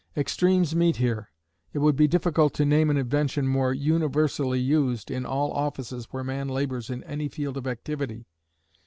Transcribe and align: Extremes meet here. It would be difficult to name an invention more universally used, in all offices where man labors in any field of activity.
Extremes 0.17 0.75
meet 0.75 0.95
here. 0.95 1.29
It 1.73 1.77
would 1.77 1.95
be 1.95 2.07
difficult 2.07 2.55
to 2.55 2.65
name 2.65 2.89
an 2.89 2.97
invention 2.97 3.47
more 3.47 3.71
universally 3.71 4.59
used, 4.59 5.11
in 5.11 5.27
all 5.27 5.51
offices 5.53 6.07
where 6.09 6.23
man 6.23 6.47
labors 6.47 6.89
in 6.89 7.03
any 7.03 7.27
field 7.27 7.55
of 7.55 7.67
activity. 7.67 8.25